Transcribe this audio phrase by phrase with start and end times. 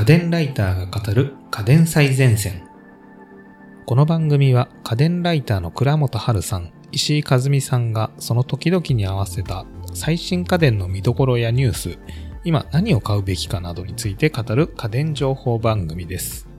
[0.00, 2.66] 家電ライターが語る家電最前線。
[3.84, 11.98] この番組は家電ライターの倉本春さん、石井和美さんがその時々に合わせた最新家電の見どころやニュース、
[12.44, 16.49] 今何を買うべきかなどについて語る家電情報番組です。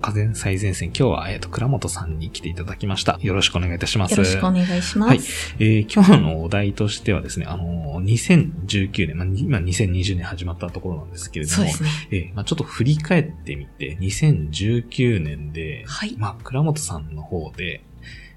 [0.00, 3.18] 家電最前線、今日は、えっ、と、倉本さんに来ていただきました。
[3.22, 4.12] よろしくお願いいたします。
[4.12, 5.08] よろしくお願いします。
[5.08, 5.18] はい
[5.60, 11.88] えー今日のお題としてはですね、あのー2019年、まあ、今2020年始まったところなんですけれども、そうですね。
[12.10, 16.14] えーまあ、ちょっと振り返ってみて、2019年で、はい。
[16.18, 17.82] まあ、倉本さんの方で、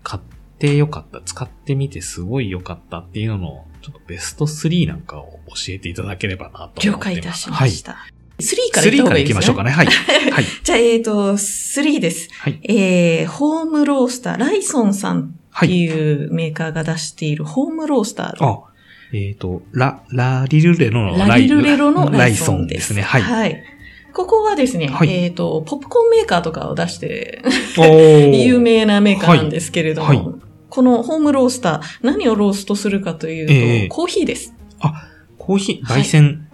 [0.03, 0.23] 買っ
[0.59, 6.87] てよかった、使ってみてすごい良かったっていうのの、ちょっとベスト3なんかを教えていただければなと思ってます。
[6.87, 7.97] 了解いたしました。
[8.39, 8.91] 3からはい。
[8.91, 9.33] 3行った方からがいいですね。
[9.33, 9.71] 行きましょうかね。
[9.71, 9.85] はい。
[9.85, 10.45] はい。
[10.63, 12.29] じゃあ、えっ、と、3です。
[12.39, 12.59] はい。
[12.63, 15.69] えー、ホームロースター、ライソンさんってはい。
[15.69, 18.45] いうメーカーが出しているホームロースター。
[18.45, 18.63] あ、
[19.13, 23.01] えっ、と、ラ、ラリルレロのラリルレロのライソンですね。
[23.01, 23.21] はい。
[23.21, 23.63] はい。
[24.13, 27.41] ここはですね、はいえっ、と、ポップコーンメーカーとかを出して、
[27.77, 30.25] 有名なメーカーなんですけれども、はいはい
[30.69, 34.53] このホームロースター、何をローストするかというと、ええコーヒーです。
[35.37, 36.46] コーヒー、はい焙煎、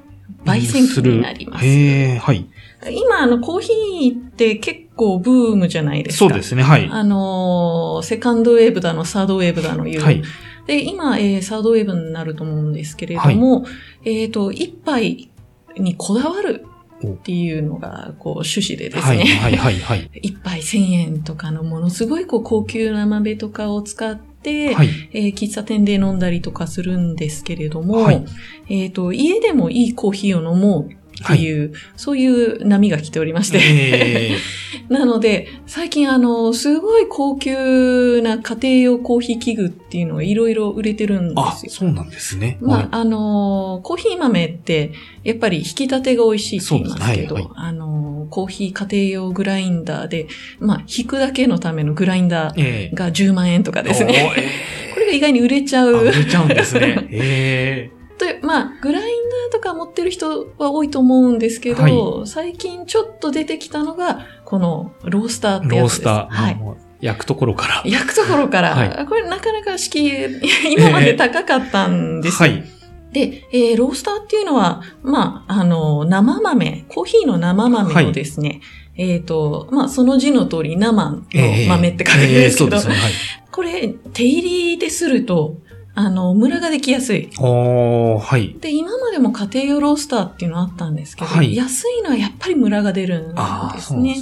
[0.46, 2.46] 焙煎機になりますはい。
[2.92, 6.20] 今、あの、コーヒーって結構ブームじゃないですか。
[6.20, 6.90] そうですね、はい。
[6.92, 10.02] あのーセカンドウェーブだの、サードウェーブだのいう。
[10.02, 10.22] はい。
[10.68, 13.66] で、今、えーサードウェーブになると思うんですけれども、
[14.06, 15.30] えっ、と、一杯
[15.78, 16.66] にこだわる
[17.06, 19.26] っていうのが、こう、趣旨でですはい、ね。
[19.26, 20.10] はい、はい、はい。
[20.22, 24.33] 一杯1000円とかのものすごいこう高級な豆とかを使って、
[24.74, 24.90] はい。
[25.14, 28.26] えー喫茶店で飲んだりとかするんですけれども、はい
[28.70, 34.38] えっ、と、家でもいいコーヒーを飲もうっていう、そういう波が来ておりまして、え
[34.90, 41.72] なので、最近あの、すごい高級な家庭用コーヒー器具っていうのがいろいろ売れてるんですよ。
[41.72, 42.58] そうなんですね。
[42.62, 44.92] まあ、あの、コーヒー豆って、
[45.24, 50.28] やっぱり引き立てが美味しいって言いますけど、そうですねあの、コーヒー家庭用グラインダーで、
[50.60, 54.34] まあ、引くだけのためのグラインダーええが10万円とかですね。
[54.36, 54.50] え
[54.94, 56.12] これが意外に売れちゃう売。
[56.12, 57.08] れちゃうんですね。
[57.12, 66.06] えとまあ、グラインとか持ってる人は多いと思うんですけど、はい最近ちょっと出てきたのが、このロースターっー、てやつです。
[66.06, 66.58] ロースター、はい。
[67.02, 67.84] 焼くところから。
[67.86, 70.12] 焼くところから、はこれなかなか敷居、
[70.72, 72.50] 今まで高かったんですよ。
[72.50, 72.64] はい。
[73.12, 78.62] で、えーロースターっていうのは、まあ、あの、生豆、コーヒーの生豆をですね、
[78.96, 81.22] えっ、と、まあ、その字の通り生の
[81.68, 82.96] 豆って書くんですけど、ええそうですね。
[82.96, 83.12] はい。
[83.52, 85.58] これ、手入りですると、
[85.96, 87.30] あの、ムラができやすい。
[87.40, 88.56] おー、はい。
[88.60, 94.16] で、今までも家庭用ロースターっていうのあったんですけど、はい安いのはやっぱりムラが出るんあーですね。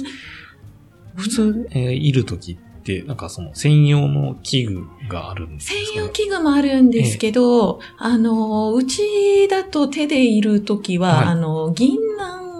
[1.14, 5.74] 普通、えーいるときって、なんかその専用の器具があるんですか？
[5.74, 11.96] ね専用器具もあるんですけど、あの、うちだと手でいるときは、はいあの、銀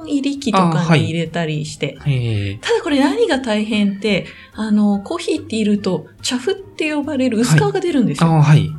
[0.05, 8.31] 杏入り器とかあはいに入れたりして、えただこれ何が大変って、あの、コーヒーっていると、茶フって呼ばれる薄皮が出るんですよ。
[8.31, 8.71] ー、あーはい。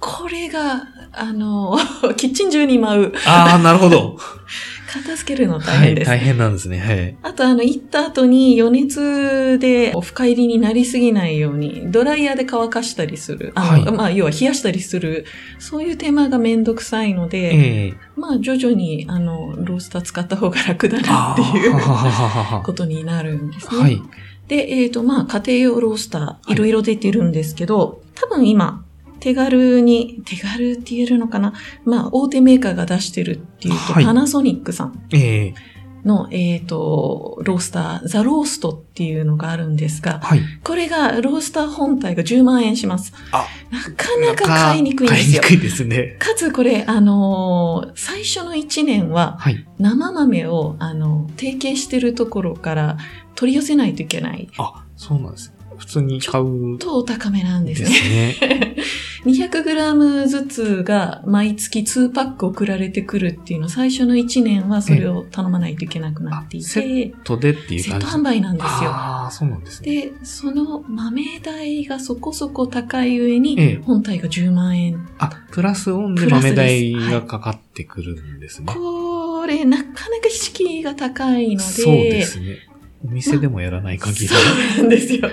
[0.00, 1.76] これが、あの、
[2.16, 3.12] キッチン中に舞う。
[3.26, 4.18] ああ、なるほど。
[4.86, 6.06] 片付けるの大はい、変です。
[6.06, 6.78] 大変なんですね。
[6.78, 7.16] はい。
[7.22, 13.52] あと、あの、行った後に余熱で深入りになりすぎないように、ドライヤーで乾かしたりする。
[13.54, 15.26] あの、はいまあ、要は冷やしたりする。
[15.58, 23.80] そういう手間がめんどくさいので、ええまあ、徐々に、あの、ロースター使った方が楽だなあっていうーはははははことになるんですね。
[23.80, 24.00] はい。
[24.48, 28.84] で、えっ、と、まあ、家庭用ロースター、いいろいろ出てるんですけど、多分今、
[29.20, 31.52] 手軽に、手軽って言えるのかな？
[31.84, 40.40] まあ、大手メーカーが出してるっていうと、はいパナソニックさんええの、えっ、と、ロースター、ザ・ローストっていうのがあるんですが、はい。
[40.62, 43.12] これが、ロースター本体が10万円します。
[43.32, 45.42] あなかなか買いにくいんですよ。
[45.42, 46.16] 買いにくいですね。
[46.20, 49.66] かつこれ、あのー最初の1年は、はい。
[49.78, 52.98] 生豆を、あの、提携してるところから
[53.34, 54.48] 取り寄せないといけない。
[54.58, 55.55] あ、そうなんです。
[55.78, 58.36] 普通に買うとお高めなんでですすね。
[58.40, 58.76] ね。
[59.26, 68.28] 200g ずつが毎月2パック送られてくるっていうの、最初の1年はそれを頼まないといけなくなっていあセて、とでっていうセット感じ。
[68.28, 68.90] 販売なんですよ。
[68.90, 70.02] ああ、そうなんですね。
[70.02, 75.08] で、その豆代がそこそこ高い上に、ええ本体が10万円。
[75.18, 78.72] あ、プラスオンで豆代がかかってくるんですね。
[78.72, 82.58] これ、なかなか敷居が高いので、そうですね。
[83.06, 84.28] お店でもやらない限り。
[84.28, 85.28] そうなんですよ。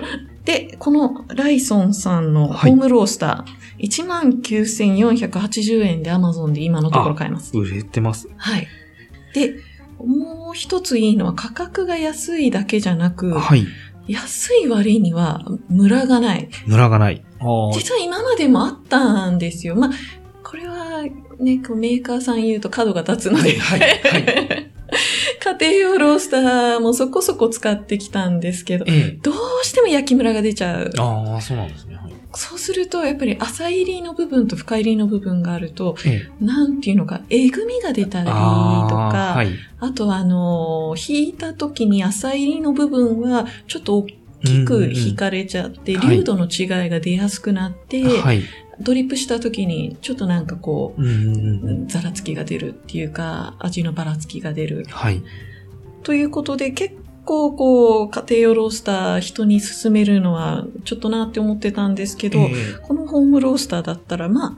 [0.46, 7.58] で、このライソンさんのホームロースター、19,480円で Amazon で今のところ買えます。
[7.58, 8.30] 売れてます。
[8.38, 8.68] はい。
[9.34, 9.56] で、
[9.98, 13.66] もう一ついいのは価格が安いだけじゃなく、はい。
[14.08, 16.50] 安い割にはムラがない。
[16.68, 17.24] ムラがない。
[17.40, 17.74] ああ。
[17.74, 19.76] 実は今までもあったんですよ。
[19.76, 19.92] まあ、
[20.44, 21.04] これは
[21.40, 24.64] ね、こうメーカーさん言うと角が立つので、はいはいは
[25.64, 29.20] 家庭用ロースターもそこそこ使ってきたんですけど、ええ。
[29.22, 30.92] どうしても焼きムラが出ちゃう。
[30.98, 31.96] ああ、そうなんですね。
[31.96, 32.14] はい。
[32.34, 36.44] そうすると、やっぱり浅入りの部分と深入りの部分があると、ええ。
[36.44, 39.48] なんていうのか、えぐみが出たりとか、あーはい。
[39.80, 48.42] あとは、あの、引いた時に浅入りの部分は、ちょっと大きく引かれちゃって、うんうんうん流度の違いが出やすくなって、はい。
[48.82, 51.88] ドリップした時に、ちょっとなんかこう。
[51.88, 54.86] ざらつきが出るっていうか、味のばらつきが出る。
[54.90, 55.22] はい。
[56.04, 56.96] ということで、結
[57.26, 62.52] 構こう、家庭用ロースター人に勧めるのは、ちょっとなって思ってたんですけど、え
[62.84, 64.58] このホームロースターだったら、ま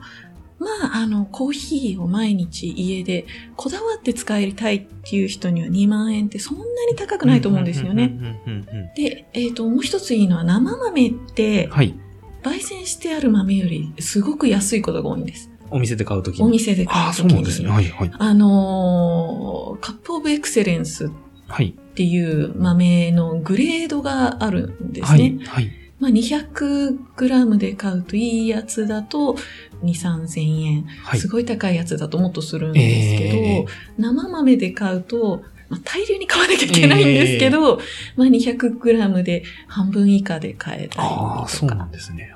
[0.58, 3.26] まあ、あの、コーヒーを毎日家で
[3.56, 8.12] こだわって使いたいっていう人には2万円ってそんなに高くえないと思うんですよね。。
[8.96, 11.94] で、えっ、と、もう一ついいのは生豆ってはい。
[12.42, 15.50] 焙煎してある豆よりすごく安いことが多いんです。
[15.70, 16.44] お店で買うときに。
[16.44, 17.30] お店で買ああ、うときに。
[17.30, 17.68] そうなんですね。
[17.68, 18.12] はい、はい。
[18.16, 21.10] あのーカップオブエクセレンスっ
[21.48, 21.74] はい。
[21.94, 25.38] ていう豆のグレードがあるんですね。
[25.46, 25.64] はい。
[25.64, 25.70] はい。
[25.98, 29.36] まあ、200g で買うといいやつだと
[29.82, 30.82] 2、3000円。
[31.02, 31.28] はいす。
[31.28, 33.66] ごい高いやつだともっとするんですけど、えー
[33.98, 37.78] 生豆で買うと、まあ、大量に買わなきゃいけないんですけど、
[38.16, 41.84] まあ 200g で半分以下で買えたりとああ、そうなか。
[41.84, 42.30] んですね。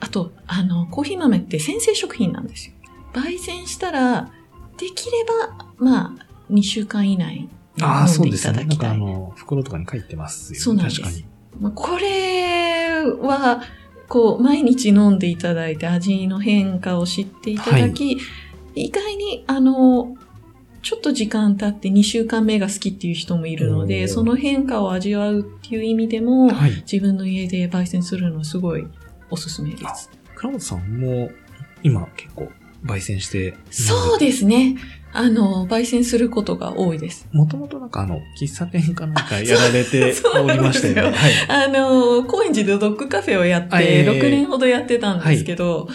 [0.00, 2.74] あと、あの、コーヒー豆って先制食品なんですよ。
[3.12, 4.30] 焙煎したら、
[4.78, 7.48] できれば、まあ、2週間以内に
[7.80, 8.64] ああ、そうですね。
[8.64, 8.94] なんかあ。
[8.94, 10.60] の、袋とかに書いてますよね。
[10.60, 11.26] そうなんです確かに。
[11.60, 13.62] まあこれは、
[14.08, 18.18] こう、毎日飲んでいただいて味の変化を知っていただき、
[18.74, 20.16] 意外に、あの、
[20.82, 26.72] ちょっと時間経って2週間目が好きっていう人もいるので、その変化を味わうっていう意味でも、はい。
[26.90, 28.86] 自分の家で焙煎するのはすごい
[29.30, 30.10] おすすめです。
[30.34, 31.30] 倉本さんも、
[31.82, 32.50] 今結構、
[32.84, 33.56] 焙煎して。
[33.70, 34.76] そうですね。
[35.16, 37.28] あの、焙煎することが多いです。
[37.32, 41.16] もともとなんかあの、喫茶店かなんかやられて おりましたよね。
[41.16, 41.32] はい。
[41.48, 45.88] あの、高円寺でドッグカフェをやって、あええ6年ほどやってたんですけど、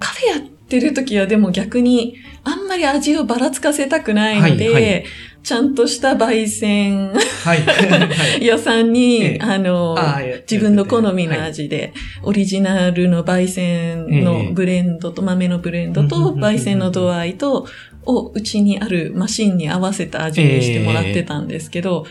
[0.00, 5.04] カフェやってる時はでも逆に、あんまり味をばらつかせたくないので、はいはい
[5.42, 7.62] ちゃんとした焙煎はい。
[7.62, 8.44] はい。
[8.44, 10.20] 屋さんに、ええあの、あ
[10.50, 17.66] 自分の好みのはい味で、オリジナルの焙煎ええのブレンドと、豆のブレンドと、焙煎の度合いと、
[18.08, 22.06] をうちにあるマシンに合わせた味にしてもらってたんですけど、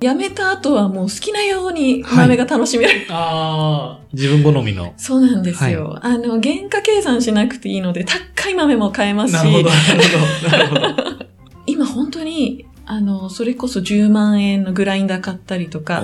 [0.00, 3.06] やめた後はもう好きなように豆が楽しめる。
[3.08, 4.94] ああ、自分好みの。
[4.96, 5.98] そうなんですよ。
[6.02, 11.26] あの、原価計算しなくていいので、高い豆も買えますし、なるほど、なるほど、なるほど。
[11.66, 16.02] 今本当に、あの、それこそ10万円のグラインダー買ったりとか、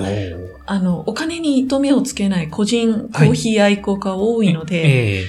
[0.65, 5.23] あの、お金に糸目をつけない個人コーヒー愛好家多いので、え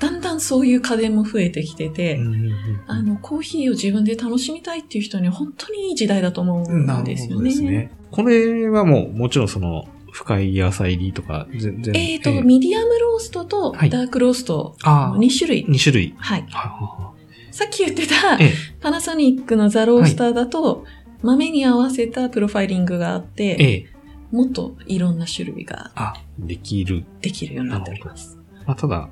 [0.00, 2.54] だんだんそういう家電も増えてきてて、えうんうんうん
[2.86, 7.36] あの、コーヒーを自分で楽しみたいっていう人には本当にいい時代だと思うんですよね。
[7.36, 7.92] どですね。
[8.10, 11.94] これはもう、もちろんその、深い野菜入りとか、全然。
[11.94, 15.66] えっ、と、ミディアムローストとはいダークロースト、ああ、2種類。
[15.66, 16.14] 2種類。
[16.18, 16.40] はい。
[16.42, 17.12] はいは
[17.52, 18.38] さっき言ってた
[18.80, 20.84] パナソニックのザロースターだと、
[21.22, 23.86] 豆に合わせたプロファイリングがあって、え、ええ。
[24.32, 27.04] もっといろんな種類があ、できる。
[27.20, 28.38] できるようになっております。
[28.66, 29.08] まあ、ただ、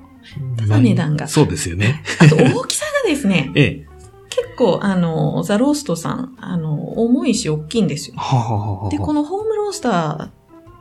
[0.57, 2.03] ただ値段がそうですよね。
[2.21, 3.89] あと大きさがですね、 ええ。
[4.31, 8.17] 結構あの、ザローストさん、あの、重いし大きいんですよ。
[8.17, 10.31] はあ、はあはで、このホームロースターっ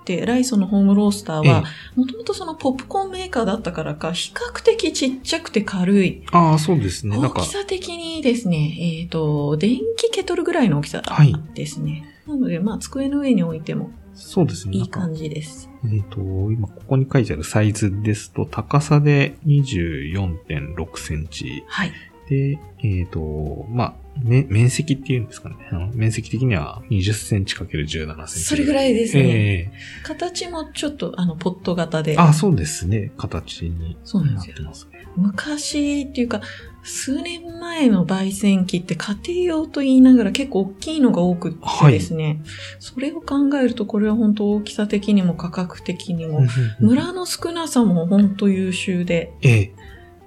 [0.06, 1.64] て、ライソのホームロースターええは、
[1.96, 6.24] もともとそのポップコーンメーカーだったからか、比較的ちっちゃくて軽い。
[6.32, 7.18] ああ、そうですね。
[7.18, 12.06] 大き、さ的にですね、えっ、と、電気ケトルぐらいの大きさはいですね。
[12.28, 14.78] なので、まあ、机の上に置いてもそうですね。
[14.78, 15.70] いい感じです。
[15.86, 21.64] えっ、と、今ここに書いてあるサイズですと、高さで24.6センチ。
[21.68, 21.92] はい。
[22.28, 23.94] で、えっ、と、まあ、
[24.24, 25.56] め面積っていうんですかね。
[25.72, 28.40] あの面積的には20センチ ×17 センチ。
[28.40, 29.24] それぐらいですね。
[29.24, 29.72] え
[30.04, 32.18] 形もちょっと、あの、ポット型でえ。
[32.18, 33.12] あ、そうですね。
[33.18, 35.06] 形にそうなってますね。
[35.16, 36.42] 昔っていうか、
[36.84, 42.42] 数年前の焙煎機って家庭用と言いながら結構大きいのが多くってですね、
[42.80, 46.42] それを考えるとこれは本当大きさ的にも価格的にも、
[46.80, 49.74] 村の少なさも本当優秀で、ええ。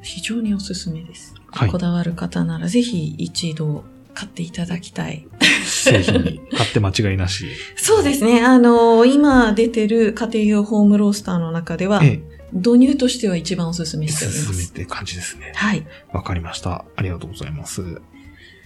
[0.03, 1.35] 非常におすすめです。
[1.53, 5.27] はいこだわる方ならぜひ一度買っていただきたい。
[5.65, 7.47] 製品に買って間違いなし。
[7.77, 8.43] そうですね。
[8.43, 12.21] あの、今出てる家庭用ホームロースターの中では、え
[12.53, 14.09] 導入としては一番おすすめえ。
[14.09, 14.47] しております。
[14.47, 15.53] 進めって感じですね。
[15.55, 15.87] はい。
[16.13, 16.85] わかりました。
[16.97, 18.01] ありがとうございます。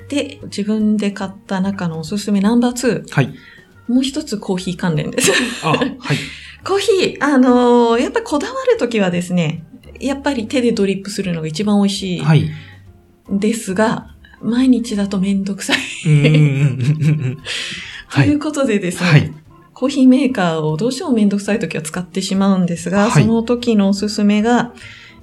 [0.08, 3.10] で、自分で買った中のおすすめナンバー2。
[3.10, 3.34] はい。
[3.88, 5.30] もう一つコーヒー関連です。
[5.62, 5.96] あ、はい。
[6.64, 9.64] コーヒー、あのーやっぱりこだわるときはですね、
[10.00, 12.50] やっぱり手でドリップするのが一番美味しいはい。
[13.32, 15.78] んですが、毎日だとめんどくさい。
[16.02, 16.72] とい
[18.34, 18.38] う。
[18.38, 19.32] ことでですね、はい。
[19.72, 24.72] コーヒーメーカーをどうしてもめんどくさい時は使ってしまうんですが、はいその時のおすすめが、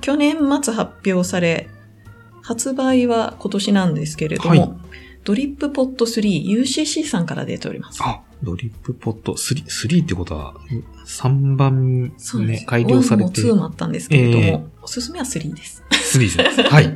[0.02, 1.70] 去年末発表され、
[2.42, 4.72] 発売は今年なんですけれども、はい
[5.24, 8.02] ドリップポット 3UCC さんから出ております。
[8.04, 10.56] あ、ドリップポット3、3ってことは、
[11.06, 15.84] 3番そうですね、改良されて、1も2もあったんですけれども、ええおすすめは3です。
[15.92, 16.64] 3です。
[16.64, 16.86] はい。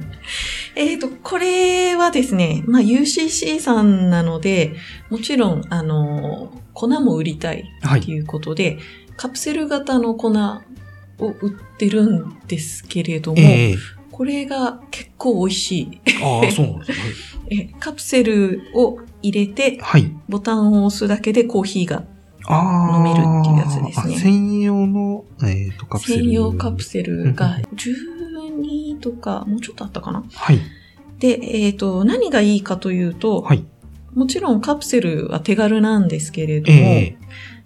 [0.75, 4.75] えっ、ー、と、これはですね、まあ UCC さんなので、
[5.09, 7.65] もちろん、あの、粉も売りたい
[7.97, 8.77] っていうことで、はい、
[9.15, 10.29] カプセル型の粉
[11.19, 13.77] を売ってるんですけれども、えー、
[14.11, 16.01] これが結構美味しい。
[16.21, 16.91] ああ、そうなんです
[17.49, 17.75] ね。
[17.79, 22.03] カプセルを入れて、はい、ボタンを押すだけでコーヒーが
[22.49, 24.17] 飲めるっていうやつですね。
[24.17, 26.23] 専用の、えーと、カプセル。
[26.23, 28.14] 専用カプセルが10
[28.55, 30.23] 2とか、もうちょっとあったかな？
[30.33, 30.59] はい。
[31.19, 33.65] で、えっ、ー、と、何がいいかというと、はい。
[34.13, 37.17] もちろんカプセルは手軽なんですけれども、え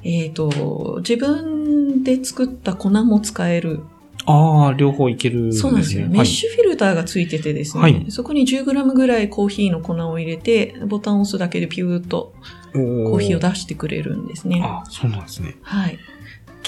[0.03, 3.81] ー、えーと、自分で作った粉も使える。
[4.25, 12.33] ああ、両方いける、ね、そうなんですよ、メッシュフィルターがついててですね、はい、そこに 10g ぐらいコーヒーの粉を入れて、ボタンを押すだけでピューッと
[12.73, 14.61] コーヒーを出してくれるんですね。
[14.63, 15.55] あそうなんですね。
[15.61, 15.97] はい。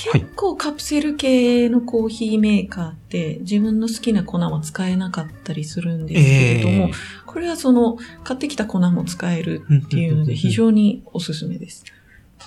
[0.09, 6.91] 結構カプセル系のコーヒーメーカーって自分の好きな粉は使えなかったりするんですけれども、え
[7.25, 11.85] これはその買ってきた粉も使えるっていうので非常におすすめです。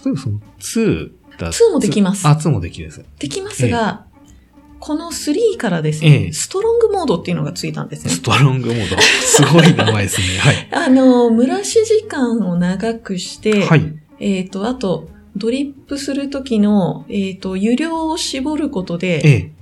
[0.05, 3.05] 例えばその2だ2もできますあ、2もできるんです。
[3.19, 4.07] できますが、
[4.85, 8.23] この3からですね、ええストロングモードっていうのがついたんですねス。
[8.23, 9.01] トロングモード。
[9.01, 10.39] すごい名前ですね。
[10.39, 10.69] はい。
[10.73, 13.95] あの、蒸らし時間を長くして、はい。
[14.21, 19.53] えっ、と、あと、ドリップするときの、えっ、と、湯量を絞ることで、ええ。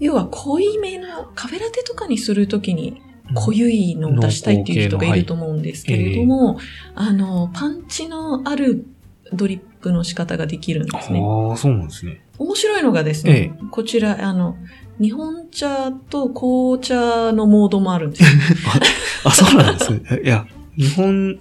[0.00, 3.02] 要は濃いめの、カフェラテとかにするときに
[3.34, 6.58] 濃ゆいのを出したいっていう人がいると思うんですけれども、
[6.94, 8.86] あの、パンチのある
[9.32, 11.20] ドリップの仕方ができるんですね。
[11.20, 12.22] ああ、そうなんですね。
[12.38, 14.56] 面白いのがですね、こちら、あの、
[15.00, 18.28] 日本茶と紅茶のモードもあるんですよ。
[19.24, 20.20] あ、そうなんですね。
[20.24, 20.46] いや、
[20.78, 21.40] 日本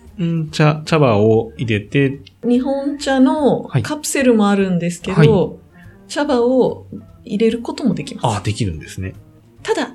[0.52, 5.68] 茶、茶葉を入れて、日本茶のはいカプセルもあるんですけど、はい
[6.08, 6.88] 茶葉を
[7.26, 8.38] 入れることもできます。
[8.38, 9.14] あできるんですね。
[9.62, 9.92] ただ、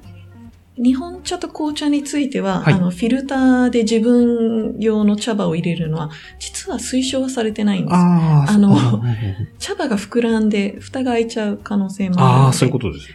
[0.77, 7.95] 日本茶と紅茶については、はいあの、フィルターで自分用の茶葉を入れるのは、実は推奨はされてないんです。
[7.95, 9.03] ああ、あの
[9.59, 12.25] 茶葉が膨らんで、蓋が開いちゃう可能性もある。
[12.45, 13.09] ああ、そういうことです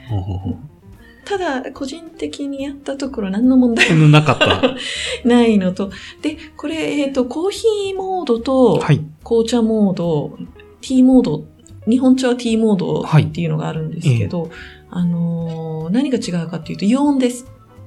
[1.27, 4.75] ただ、個人的にやったところ何の問題もうんなかった。
[5.27, 5.91] ないのと、
[6.21, 9.01] で、これ、えっ、と、コーヒーモードと、はい。
[9.25, 10.37] 紅茶モード、
[10.79, 11.43] ティーモード、
[11.85, 14.49] 日本茶はティーモードはいっていうのがあるんですけど、
[14.89, 17.45] あのー何が違うかっていうと、油温です。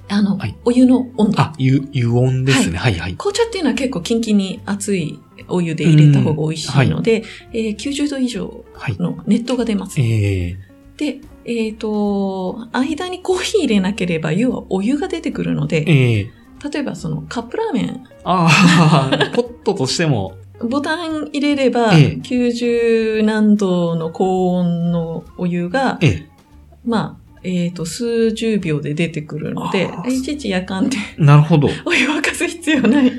[0.09, 1.41] あの、はいお湯の温度。
[1.41, 2.77] あ、湯、湯温ですね。
[2.77, 3.15] はいはい。
[3.15, 5.19] 紅茶っていうのは結構キンキンに熱い
[5.49, 8.97] お湯で入れた方が美味しいので、えー90度以上はい。
[8.99, 9.99] の熱湯が出ます。
[9.99, 10.59] ええ
[10.99, 11.21] で、
[11.53, 16.31] えっ、と、間にコーヒー入れなければ、要はお湯が出てくるので、ええ。
[16.73, 22.21] 例えばそのカップラーメン、ああ、 ポットとしても、ボタン入れれば、ええ。
[22.23, 26.27] 90何度の高温のお湯が、ええ。
[26.85, 31.69] まあ、えっ、と、数十秒で出てくるのでいちいち夜間でなるほど。
[31.85, 33.13] お湯沸かす必要ない。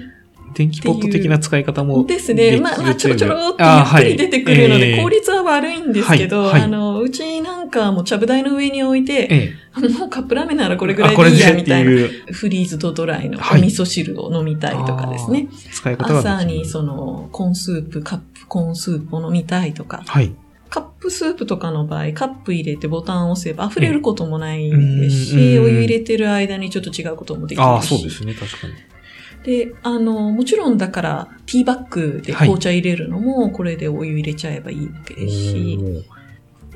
[0.53, 2.60] 電気ポット的な使い方もですね。
[2.60, 9.89] まあ、まあ、ちょろちょろっとゆあっくり出てくるので、はいええ効率は悪いんですけど、はいはいあの、うちなんかもちゃぶ台の上に置いて、ええ。
[10.00, 11.91] もうカップラーメンならこれぐらあ、いでいいや、みたいな。
[12.31, 15.48] フリーズドドライのおはい味噌汁を飲みたいとかですね。
[15.72, 20.34] 使い方朝にその、コーンスープ、カップコーンスープを飲みたいとか、はい。
[20.70, 27.65] カップスープとかの場合、カップ入れてボタンを押せば溢れることもないですうんし、うんお湯入れてる間にちょっと違うこともできるし。
[27.65, 28.34] ああ、そうですね。
[28.34, 28.74] 確かに。
[29.43, 35.79] で、あの、もちろんだから、ティーバッグで紅茶入れるのも、これでお湯入れちゃえばいいわけですし、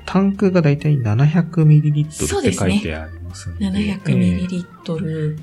[0.05, 3.65] タンクがだいたい 700ml って書いてありますので。
[3.65, 5.38] 700ml。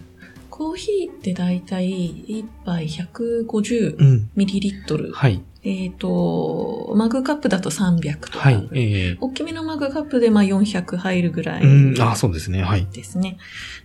[0.50, 3.96] コーヒーってだいたい1杯 150ml。
[3.98, 5.12] うん。
[5.12, 5.42] はい。
[5.64, 8.38] えっ、と、マグカップだと300とか。
[8.40, 8.68] はい。
[8.72, 12.00] ええ大きめのマグカップでまあ400入るぐらいうん。
[12.02, 12.62] ああ、そうですね。
[12.62, 12.86] はい。
[12.92, 13.38] ですね。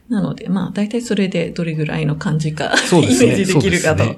[0.10, 3.34] なので、まあ、大体それでどれぐらいの感じか、そうですね。
[3.36, 4.15] イメージできるかと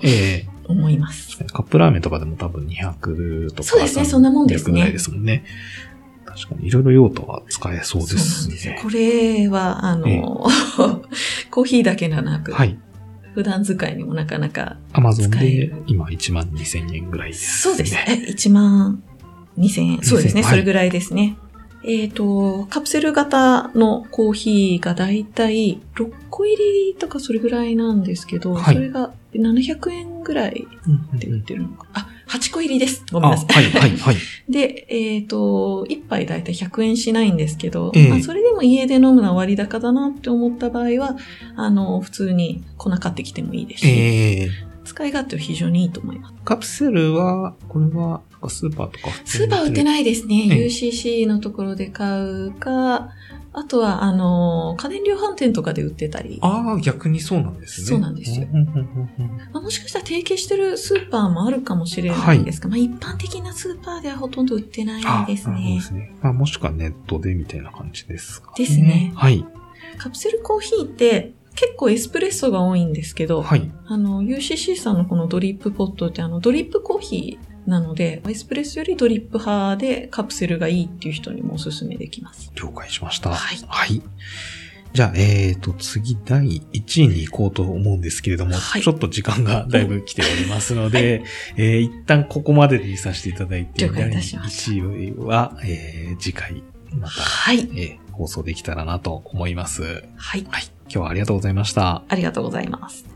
[0.69, 1.37] 思います。
[1.51, 3.63] カップラーメンとかでも多分200とか。
[3.63, 5.43] そうですねそんなもんですね300ぐらいですもんね。
[6.25, 8.79] 確かに、いろいろ用途は使えそうですそうなんですよね。
[8.81, 10.21] これは、あの、ええ
[11.51, 12.77] コーヒーだけではなく、はい。
[13.33, 18.05] 普段使いにもなかなか、アマゾンで今1万2000円ぐらいです、そうですね。。
[18.07, 19.03] え1万
[19.57, 20.03] 2000円。
[20.03, 20.41] そうですね。
[20.41, 21.37] はいそれぐらいですね。
[21.83, 30.67] えっ、と、カプセル型のコーヒーがだいたい6個入りとかそれぐらいなんですけど、はいそれが700円ぐらい
[31.13, 31.87] で売ってるのか。
[31.93, 33.03] あ、8個入りです。
[33.11, 33.53] ごあ、めんなさい。
[33.53, 34.15] はい、はい、はい。
[34.47, 41.17] で、えっ、と、1杯だいたい100円しないんですけど、ええまあ、それでも家で飲むのは割高だなって思った場合は、
[41.55, 46.33] あの、普通に粉買ってきてもいいですし、ええ使い勝手は非常にいいと思います。
[46.43, 50.47] カプセルは、これは、かスーパーとかスーパー売っていないですね。
[50.51, 53.09] ええ UCC のところで買うか、
[53.51, 57.87] あとは、あの、家電量販店とかで売ってたり、ああ、逆にそうなんですね。
[57.87, 58.47] そうなんですよ
[59.53, 65.81] もしかしたら提携してるスーパーもあるかもしれないんですが、まあ一般的なスーパーではほとんど売ってないあですねなるほどで。
[65.81, 66.15] すね。
[66.21, 69.45] まあ、もしくはネットでみたいな感じですか、ですねはい。
[69.97, 73.69] カプセルコーヒーって結構エスプレッソが多いんですけど、はい。
[73.87, 82.51] あの、UCC さんのこのドリップポットってあの、ドリップコーヒーなので、エスプレッソよりドリップ派でカプセルがいいっていう人にもおすすめできます。
[82.55, 83.29] 了解しました。
[83.29, 84.01] はいはい。
[84.91, 91.23] じゃあ、えーと、次、第1位に行こうと思うんですけれども、はいちょっと時間がだいぶ来ておりますので、
[91.57, 97.59] えー一旦ここまでにさせていただいて、いたしました第1位は、えー次回、また、はい。
[97.59, 99.81] えー放送できたらなと思います。
[100.17, 100.45] はい。
[100.49, 100.63] はい。
[100.83, 102.03] 今日はありがとうございました。
[102.09, 103.08] ありがとうございます。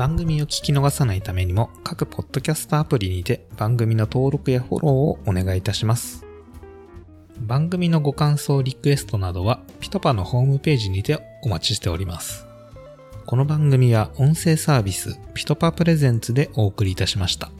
[0.00, 6.24] 番組を聞き逃さないためにも各ポッドキャストアプリにて番組の登録やフォローをお願いいたします。
[7.38, 12.46] 番組のご感想、リクエストなどはピトパのホームページにてお待ちしております。
[13.26, 17.50] この番組は音声サービスピトパプレゼンツでお送りいたしました。